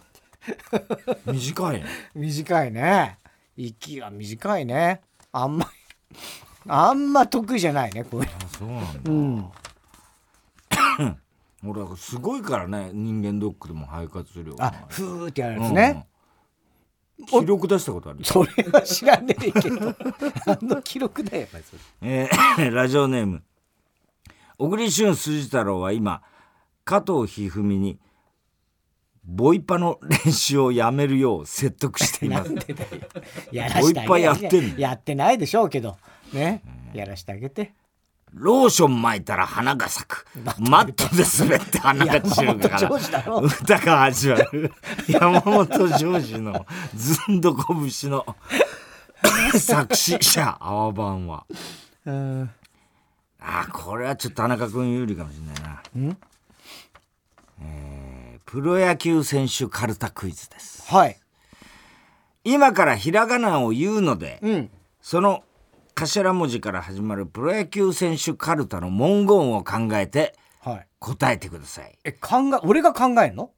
[1.27, 1.87] 短いね。
[2.15, 3.19] 短いね。
[3.57, 5.01] 息は短いね。
[5.33, 5.71] あんま
[6.69, 8.29] あんま得意じゃないねこういう。
[8.29, 9.11] あそうなんだ。
[9.11, 9.53] の
[10.99, 11.17] うん
[11.63, 14.67] 俺はすごいからね人間ドックでも肺活量が。
[14.67, 16.07] あふーってやるやつね、
[17.19, 17.27] うん。
[17.27, 19.91] 記録出したことあるそれは知らねえけど。
[20.47, 21.83] あの記録だよやっぱりそれ。
[22.03, 23.43] えーラジオネーム。
[24.57, 26.23] 小栗旬筋太郎は今
[26.85, 27.99] 加藤一二三に
[29.25, 32.53] ボイパの練習をやめるよう説得しています。
[33.53, 34.79] やボイパやってんの？
[34.79, 35.97] やってないでしょうけど。
[36.33, 36.63] ね。
[36.95, 37.75] やらしてあげて。
[38.33, 40.27] ローション巻いたら花が咲く。
[40.59, 43.41] マットで滑って花が散るか山本譲二だろ。
[43.41, 44.73] ら歌が始まる。
[45.09, 48.25] 山本譲二のずんどこ節の
[49.59, 51.45] 作詞者青番は。
[52.07, 52.51] うん。
[53.41, 56.17] あーこれはちょっと田中君有利かもしれないな
[57.63, 60.93] えープロ野球選手カルタクイズです。
[60.93, 61.17] はい。
[62.43, 64.71] 今からひらがなを言うので、うん。
[65.01, 65.45] その
[65.95, 70.87] 頭文字から始まるプロ野球選手カルタの文言を考えてはい。
[70.99, 71.97] 答えてください。
[72.03, 73.51] え考え俺が考えんの？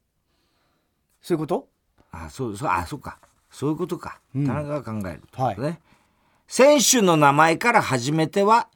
[1.21, 1.67] そういうこと？
[2.11, 3.17] あそうそうあそうか。
[3.49, 5.79] そういうことか、田中が考えるとね、
[6.47, 8.67] 選手の名前から始めては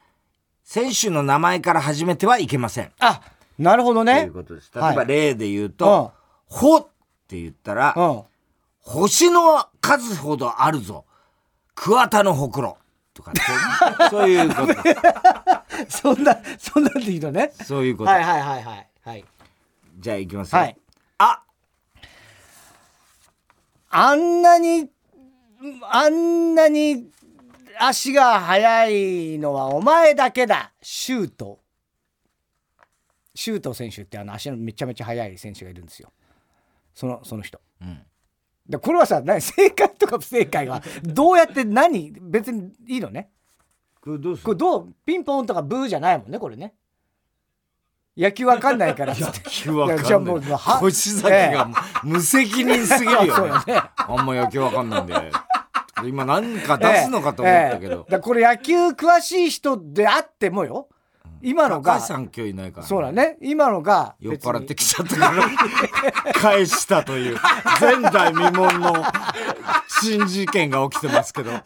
[0.63, 2.91] 選手の名前から始めてはいけません。
[2.99, 3.21] あ
[3.57, 4.71] なるほどといねうことです。
[4.73, 4.93] 例はい。
[4.93, 6.13] えば例で言うと
[6.47, 6.87] 「ほ」っ
[7.27, 8.23] て言ったらうん
[8.79, 11.05] 「星の数ほどあるぞ。
[11.75, 12.77] 桑田のほくろ」
[13.13, 14.73] とかそう そういうこと。
[15.89, 17.51] そんなそんなんでいいのね。
[17.63, 19.25] そういうこと、はいはいはいはいはい。
[19.99, 20.77] じゃあいきますよ、はい。
[21.17, 21.41] あ。
[23.89, 24.89] あんなに
[25.89, 27.09] あんなに
[27.79, 30.71] 足が速いのはお前だけだ。
[30.81, 31.59] シュート
[33.37, 36.11] シュート選手ってあの足のめちゃめちゃ速い選手がいるんですよ。
[36.95, 37.61] そのその人。
[37.79, 38.01] うん。
[38.67, 43.29] でこれはさ何正解とか不正解は どうやって何別にいいのね。
[44.01, 46.73] これどうこれどうピンポンとかブーじゃないもんねこれね。
[48.17, 49.13] 野球わかんないから。
[49.13, 49.97] っつって気わかんない。
[49.97, 51.69] いやじゃあもうは星崎が
[52.03, 53.49] 無責任すぎるよね。
[53.49, 55.13] よねあんま野球わかんないんで。
[56.07, 57.93] 今何か出すのかと思ったけど。
[57.93, 57.99] ええ。
[57.99, 58.11] ええ。
[58.13, 60.89] だこれ野球詳しい人であってもよ
[61.41, 63.37] 今のがさん今日いないからそうだね。
[63.41, 65.15] 今のが酔っ払ってきちゃった。
[65.17, 67.37] か ら返したという。
[67.79, 68.93] 前代未聞の
[70.01, 71.51] 新事件が起きてますけど。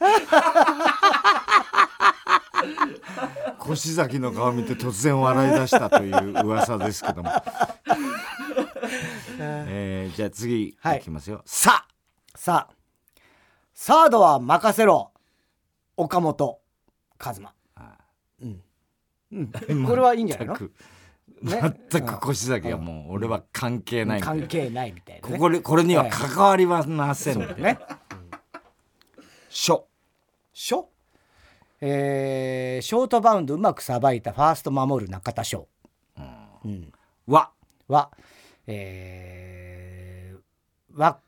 [3.72, 7.32] 越崎の顔見て突然笑い出したという噂ですけども、
[9.40, 10.98] えーじゃあ次はい。
[10.98, 11.86] いきますよ、さ。
[12.36, 12.68] さ。
[12.70, 12.74] あ
[13.74, 15.12] サードは任せろ。
[15.98, 16.60] 岡本
[17.24, 17.54] 和真。
[18.42, 18.62] うん、うん、
[19.88, 20.56] これはいいんじゃないの？
[20.56, 20.74] 全く。
[21.42, 21.74] ね？
[21.90, 27.40] 全く越崎はもう俺は関係ない関係ないみたいな、ね、これには関わりはません。
[27.40, 27.80] のでね。
[29.50, 29.88] しょ
[30.54, 30.86] ショ
[31.82, 35.68] えーショートバウンドうまくさばいたファースト守る中田翔、
[36.64, 36.94] うん、
[37.28, 37.52] わ。
[37.88, 38.12] は
[38.68, 41.20] えー、わ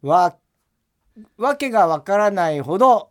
[0.00, 0.36] わ
[1.36, 3.10] わけがわからないほど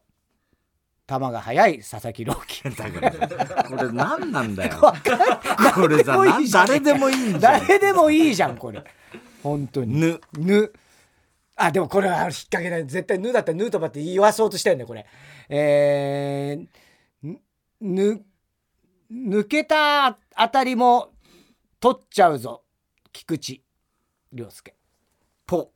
[1.08, 2.63] 球が速い佐々木朗希。
[2.63, 4.76] だからこれ何なんだよ。
[5.74, 6.67] これさ誰でもいいじゃん。
[6.67, 7.67] 誰でもいいんじゃん。
[7.67, 8.84] 誰でもいいじゃんこれ。
[9.41, 10.00] 本当に。
[10.00, 10.22] ぬ。
[10.38, 10.74] ぬ。
[11.56, 12.86] あでもこれは引っ掛けない。
[12.86, 15.06] 絶対ぬだったらヌートバーって言わそうとしてるねこれ。
[15.48, 17.38] えー、
[17.80, 18.26] ぬ
[19.10, 21.13] 抜けたあたりも
[21.80, 22.63] 取っちゃうぞ。
[23.13, 23.62] 菊池
[24.34, 24.76] 涼介。
[25.46, 25.72] ポ。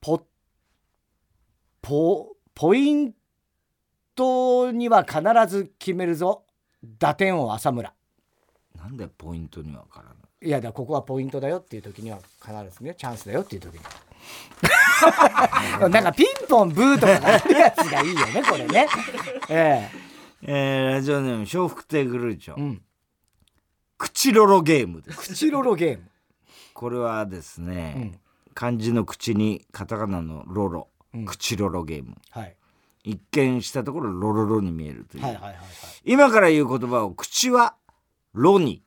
[0.00, 0.22] ポ。
[1.82, 3.14] ポポイン
[4.16, 6.42] トには必ず決めるぞ。
[6.98, 7.94] 打点王浅村。
[8.74, 13.80] なんでポイントにはからないいやだここはポイントだよっていう時には必ずねチャンスだよっていう時に。
[15.88, 18.88] なんかピンポンブーとかがあるやつがいいよねこれね。
[19.48, 19.88] え
[20.42, 20.52] え。
[20.52, 22.82] ー、ラジオネーム笑福亭グルーチョ、えうん。
[23.98, 25.18] 口ロロゲームです。
[25.18, 26.10] 口ロロゲーム。
[26.74, 28.20] これはですね、うん。
[28.52, 32.16] 漢字の口にカタカナのロロ、うん口ロロゲーム。
[32.30, 32.56] はい。
[33.04, 35.66] 一見したところロロロに見えるという、はいはいはいはい。
[36.04, 37.76] 今から言う言葉を口は
[38.32, 38.82] ロに。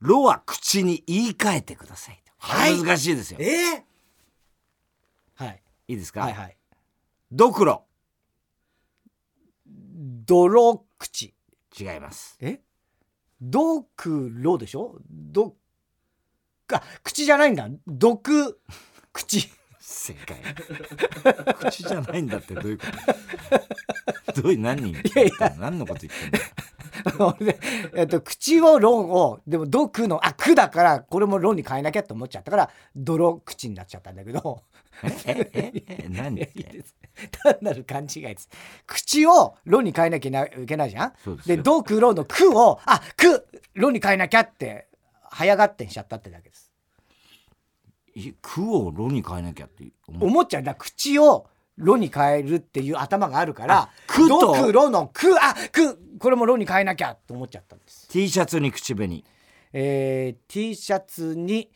[0.00, 2.82] ロは口に言い換えてくださいと、はい。
[2.82, 3.40] 難しいですよ。
[3.40, 3.84] いええ
[5.34, 5.62] はい。
[5.88, 6.56] いですか、はいはい。
[7.30, 7.84] ドクロ。
[10.26, 11.34] 泥口。
[11.78, 12.36] 違います。
[12.40, 12.60] え？
[13.40, 14.96] ドクロでしょ？
[15.08, 15.54] ど
[16.72, 17.68] あ口じゃないんだ。
[17.86, 18.60] 毒
[19.12, 19.48] 口
[19.92, 20.36] 正解。
[21.70, 22.84] 口じゃないんだってどういうこ
[24.34, 24.42] と？
[24.42, 25.18] どういう何人？
[25.18, 26.44] やい何のこと言ってんだよ。
[27.40, 27.58] 俺ね
[27.94, 34.62] えっと、口をロンをでも「毒」の「あく」だからこれも「ロン」に変えなきゃって思っちゃったから「泥口」になっちゃったんだけど。
[35.26, 35.72] ええ
[36.04, 36.36] え 何？
[36.36, 36.94] です。
[37.42, 38.48] 単なる勘違いです。
[38.86, 41.12] 口を「ロン」に変えなきゃいけないじゃん？
[41.12, 41.56] ですよ。
[41.56, 44.86] で「毒」「ロン」の「く」を「あく」「ロン」に変えなきゃって
[45.30, 46.66] 早がってんしちゃったってだけです。
[46.66, 46.69] い
[48.42, 50.62] 句をロに変えなきゃって思っちゃう。
[50.62, 51.46] だ口を
[51.78, 54.40] 「ロ」に変えるっていう頭があるからあくと？
[54.54, 58.08] 毒ロの「く」あくこれも「ロ」に変えなきゃって思っちゃったんです。
[58.08, 59.24] T シャツに口紅。
[59.72, 61.70] えー T シャツに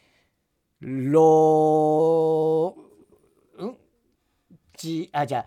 [0.81, 3.77] ローん？
[4.77, 5.47] ちあじゃあ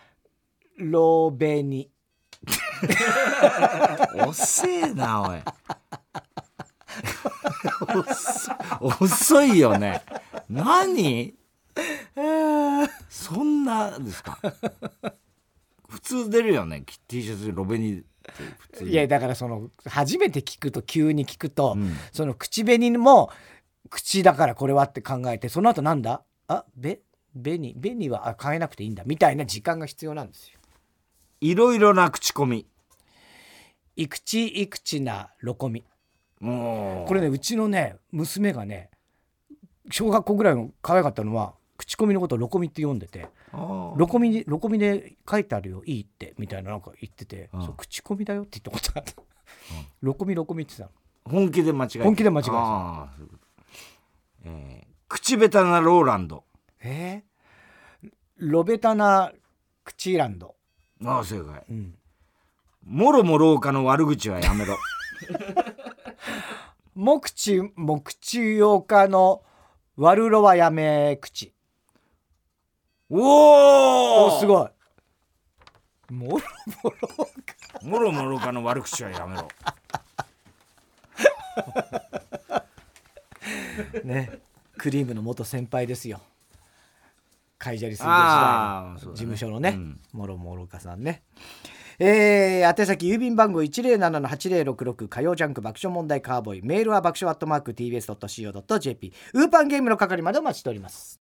[0.77, 1.91] ロベニ
[4.27, 5.39] 遅えなおい。
[7.95, 8.51] 遅
[9.03, 10.01] 遅いよね
[10.49, 11.35] 何？
[13.09, 14.39] そんなですか？
[15.87, 18.03] 普通出るよね？T シャツロベニ
[18.83, 21.95] いやだからその初めて聞くと急に聞くと、うん。
[22.11, 23.29] その口紅も
[23.89, 26.23] 口だからこれはって考えてその後なんだ？
[26.47, 26.99] あべ
[27.33, 30.59] 紅紅はあ変えなくていいんだみたいな時間が必要なんですよ。
[31.39, 32.65] いろいろな口コミ。
[33.95, 35.83] いくちいくちなロコミ。
[36.39, 38.89] これねうちのね娘がね
[39.89, 47.65] 小学校ぐらいの可愛かったのは口コミのことをロコミって読んでてロコミにロコミで書いてあるよいいってみたいななんか言ってて、うん。
[47.65, 49.21] そう口コミだよって言ったことがあった、
[50.01, 53.47] ロコミロコミって言って本気で間違え本気で間違えてるあーそういうこと。
[54.45, 56.43] えー口下手なローランド。
[56.81, 58.09] たえー？
[58.39, 59.31] ロベタな
[59.85, 60.55] 口ランド、
[61.05, 61.63] ああ正解。
[61.69, 61.95] うん、
[62.83, 64.77] もろも廊下の悪口はやめろ。
[66.93, 69.43] 木地木地洋家の
[69.97, 71.51] 悪ろはやめ口。
[73.09, 74.69] おおおすごい。
[76.13, 76.39] もろも
[76.91, 77.01] ろ
[77.81, 79.47] もろもろかの悪口はやめろ。
[84.05, 84.39] ね
[84.77, 86.21] クリームの元先輩ですよ。
[87.57, 89.99] カイジャリ水魚時代事務所のねうん。
[90.13, 91.23] もろもろかさんね
[91.99, 101.19] えー、宛先郵便番号107-8066火曜ジャンク爆笑問題カーボーイメールは爆笑アットマーク TBS.CO.JP ウーパンゲームの係までお待ちしております。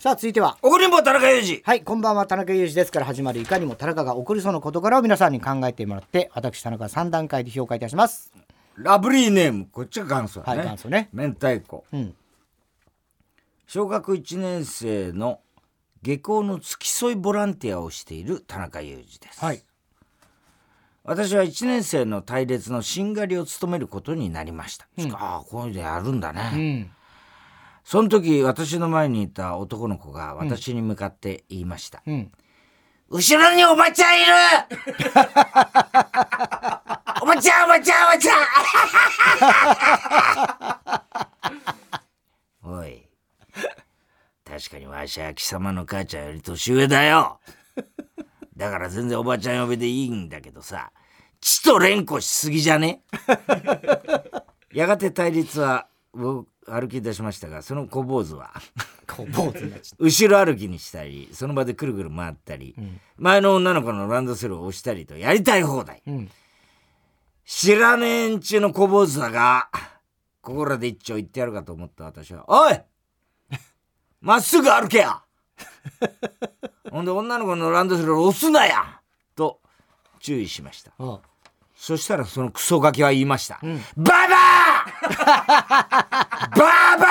[0.00, 0.58] さあ続いては。
[0.62, 1.62] 怒りんぼ田中裕二。
[1.62, 8.32] はいこんばんは田中裕二ですから始まるいかにも田中が起こりそうな事柄を皆さんに考えてもらって私田中が3段階で評価いたします。
[8.74, 11.08] ラブリーネームこっちが元祖だね、はい元祖ね。
[11.12, 11.84] 明太子。
[11.92, 12.14] うん。
[13.68, 15.38] 小学1年生の
[16.02, 19.62] 下校の付き添いボランティアをしている田中裕二です、はい。
[21.04, 25.12] 私は1年生の隊列のしんがりを務めることになりました、うん。
[25.14, 26.90] ああこういうのやるんだね、うん。
[27.82, 32.30] その時私の前にいた男の子が私に向かって言いました、うん。
[33.10, 34.32] 後ろにおばちゃんいる！
[37.22, 38.34] おばちゃんおばちゃんおばちゃ
[42.70, 42.78] ん！
[42.78, 43.07] お い
[44.48, 47.40] 確かにわしは貴様の母ちゃんより年上だよ。
[48.56, 50.90] だから全然おばちゃん呼びでいいんだけどさ
[51.40, 53.02] 血と連呼しすぎじゃね？
[54.72, 58.52] やがて対立は僕歩き出しましたがその小坊主は
[59.06, 63.00] こう坊主後ろ歩きにしたりその場でくるくる回ったり、ん。
[63.16, 66.02] 前の女の子のランドセルを押したりとやりたい放題。
[66.04, 66.30] たうん。
[67.44, 69.68] 知らねえんちゅうの小坊主だが
[70.42, 72.80] ここらで一丁言ってやるかと思った私は「おい
[74.20, 75.20] まっすぐ歩けや!
[76.90, 78.84] 」ほんで女の子のランドセルを押すなや。
[79.36, 79.60] と
[80.20, 80.92] 注意しました。
[80.98, 81.18] うん
[81.78, 83.80] そしたらそのクソガキは言いました「ん。
[83.96, 84.84] ババア
[86.50, 86.66] ババ
[87.06, 87.08] ア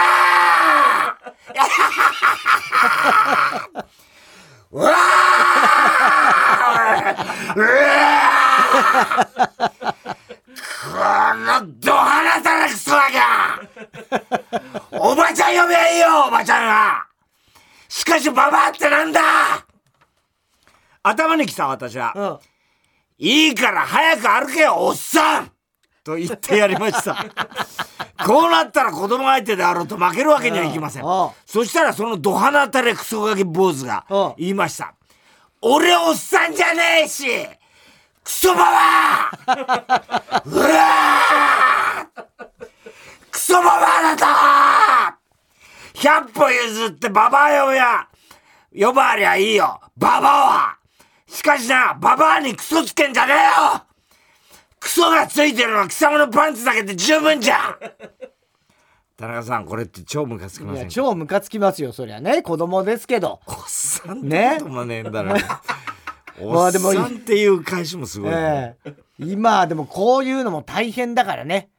[4.70, 4.94] うわー
[7.56, 9.28] うわー
[10.84, 10.90] こ
[11.64, 13.16] のドハナたらクソガキ
[14.92, 17.06] おばちゃん呼べばいいよおばちゃんは
[17.88, 19.22] しかしババアってなんだ
[21.48, 23.26] 頭に来た私は、うん。
[23.26, 25.52] いいから早く歩けよおっさん。
[26.04, 27.26] と言ってやりました。
[28.26, 31.06] こうなったら子供相手であろうと負けるわけにはいきません。
[31.06, 31.32] ああ。
[31.46, 34.06] そしたらそのドハナたれクソガキ坊主が
[34.38, 34.94] 言いました。
[35.62, 37.26] 俺おっさんじゃねえし
[38.24, 40.42] クソババア。
[40.46, 42.58] うわー。
[43.32, 45.14] クソババアだ
[45.94, 46.00] と。
[46.00, 48.08] 100歩譲ってババア呼ぶや
[48.74, 49.80] 呼ばわりゃいいよ。
[49.98, 50.77] ババアは
[51.28, 53.36] しかしな、ババアにクソつけんじゃねえ
[53.76, 53.82] よ。
[54.80, 57.78] クソがついてるのは貴様のパンツだけで十分じゃ。
[59.18, 60.92] 田中さん、これって超ムカつきませんか？
[60.92, 62.44] 超ムカつきますよそりゃね。
[62.44, 63.40] 子供ですけど。
[63.48, 64.58] おっさんってね。
[64.60, 65.36] こともねえんだな。
[66.40, 68.78] お まあでもっさんっていう返しもすごいね。
[68.86, 68.94] ええ。
[69.20, 71.70] 今でもこういうのも大変だからね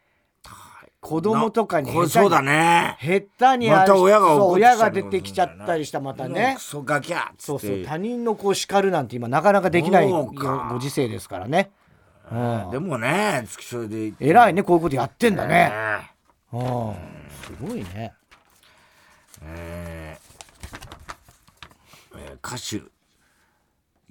[1.08, 2.98] 子供とかにこれそうだね。
[3.00, 6.52] 下手にあまた親が親が出てきちゃったりしたまたね。
[6.58, 10.28] クソガキャそうそう他人の子を叱るなんて今なかなかできないご
[10.78, 11.70] 時世ですからね。
[12.30, 12.70] うん。
[12.72, 14.12] でもね、付き添いで。
[14.20, 15.70] 偉いねこういうことやってんだね。
[15.70, 16.12] ね
[16.52, 16.94] うん。
[17.42, 18.12] すごいね。
[19.44, 20.18] え。
[22.12, 22.82] ーえー歌手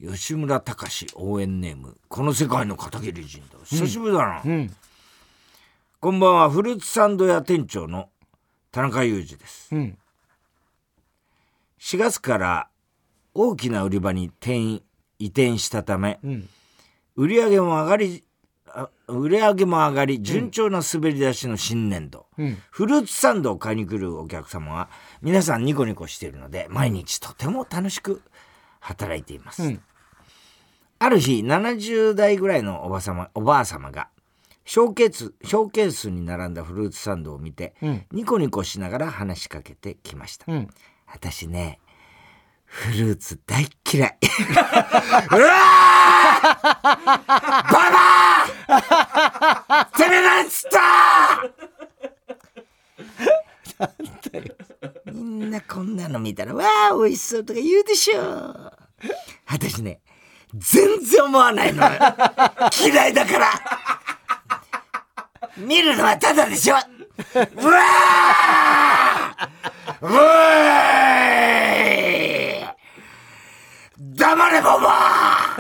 [0.04, 1.96] 吉村隆応援ネーム。
[2.08, 3.60] この世界の片桐仁だ。
[3.66, 4.76] 久しぶりだな、うん
[6.00, 8.10] こんばんはフルーツサンド屋店長の
[8.72, 9.76] 田中裕二です。
[9.76, 9.98] うん。
[11.80, 12.70] 4月から
[13.34, 14.84] 大きな売り場に転移
[15.18, 16.50] 移転したため、うん。
[17.16, 18.24] 売り上げも上がり
[18.68, 22.58] あ売り上げも上がり順調な滑り出しの新年度、うん。
[22.70, 24.90] フルーツサンドを買いに来るお客様は
[25.24, 28.22] 皆さんニコニコしているので毎日とても楽しく
[28.82, 29.82] 働いています、うん。
[31.00, 34.10] ある日70代ぐらいのおばさまおばあ様が
[34.68, 38.06] ショーケースショーケースに並んだフルーツサンドを見て、うん。
[38.12, 40.68] ニコニコしながら話しかけてきました、うん。
[41.08, 41.80] 私ね
[42.66, 44.18] フルーツ大っ嫌い。
[44.20, 47.96] うわーババ
[49.70, 51.50] アてめえなんつった
[55.14, 58.74] みんなこんなの見たらわあ美味しそうとか言うでしょ。
[59.46, 60.02] 私ね
[60.54, 62.00] 全然思わないのよ。
[62.86, 63.52] 嫌いだから
[65.68, 66.76] 見るのはただでしょ。
[66.76, 70.08] うわー。
[70.08, 70.08] う
[71.20, 72.68] えー
[74.00, 75.58] 黙れボバ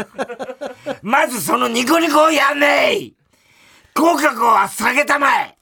[1.01, 3.11] まずそのニコニコをやんねえ
[3.93, 5.57] 口角は下げたまえ。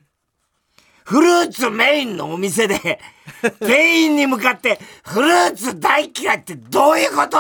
[1.06, 3.00] フルーツメインのお店で
[3.60, 7.38] 店員に向かってフルーツ大嫌いってどういうこと？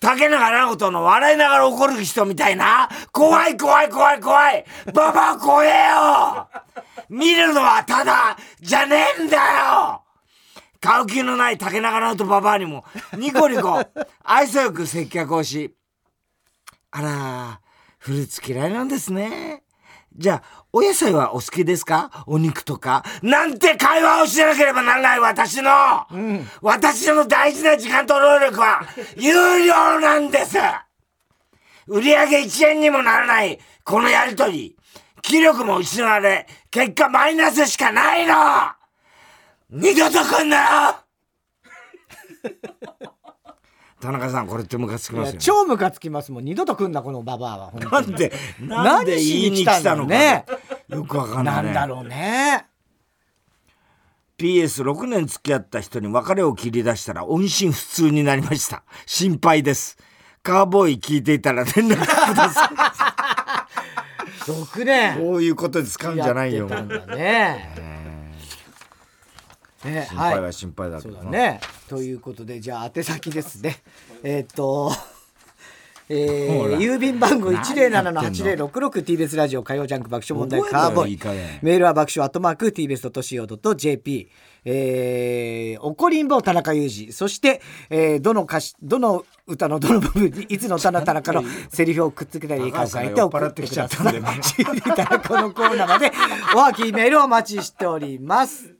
[0.00, 2.88] 竹中直人の笑いながら怒る人みたいな。
[3.12, 4.64] 怖い怖い怖い怖い。
[4.94, 6.48] ババア怖えよ。
[7.10, 10.02] 見るのはただじゃねえんだよ。
[10.80, 12.84] 買う気のない竹中直人ババアにも
[13.16, 13.84] ニコニコ
[14.24, 15.76] 愛想よく接客をし。
[16.92, 17.60] あら
[17.98, 19.62] フルーツ嫌いなんですね。
[20.16, 22.24] じゃあお野菜はお好きですか？
[22.26, 23.04] お肉とか？
[23.22, 25.70] なんて会話をしなければならない私の、
[26.62, 28.82] 私の大事な時間と労力は
[29.16, 29.32] 有
[29.64, 30.58] 料なんです。
[31.88, 34.76] 売り上げ1円にもならないこのやりとり。
[35.22, 38.34] 気力も失われ結果マイナスしかないの。
[39.70, 40.96] 二度と来んなよ。
[44.00, 46.32] 田中さんこれってムカつきますよ、ね、超ムカつきます。
[46.32, 47.70] もん二度と来んなこのババアは。
[47.90, 48.12] 本当に。
[48.12, 48.32] なんで
[48.68, 50.46] なんで言いに来たのかね。
[50.88, 52.66] よくわかんない、ね、なんだろうね。
[54.38, 58.84] PS6 年付き合った人に別れを切り出したら音信不通になりました。
[59.04, 59.98] 心配です。
[60.42, 62.70] カーボーイ聞いていたら連絡くださ
[64.46, 65.18] 6い 年。
[65.18, 66.66] こういうことで使うんじゃないよ。
[66.66, 67.99] ね
[69.84, 71.60] ね心配は心配だけどね。
[71.88, 73.78] ということでじゃあ宛先ですね。
[74.22, 74.92] えーっと。
[76.12, 81.18] え郵便番号何やってんの？107-8066TBS ラジオ火曜ジャンク爆笑問題カーボーイ。
[81.62, 84.28] メールは爆笑アットマーク TBS.CO.JP
[84.64, 87.12] えー、怒りんぼ田中裕二。
[87.12, 94.20] そして、えー、どの歌詞どの歌のどの部分にいつの歌の田中のセリフをくっつけたらいいかを書いて送ってください。
[94.20, 96.12] 田中 のコーナーまで
[96.54, 98.79] おはきメールをお待ちしております